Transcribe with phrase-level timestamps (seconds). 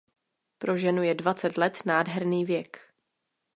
[0.57, 2.79] Pro ženu je dvacet let nádherný věk.